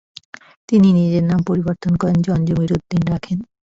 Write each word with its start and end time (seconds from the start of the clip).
তিনি 0.69 0.87
নিজের 0.99 1.23
নাম 1.23 1.39
পরিবর্তন 1.49 1.93
করেন 2.01 2.17
জন 2.25 2.39
জমিরুদ্দীন 2.47 3.03
রাখেন। 3.11 3.37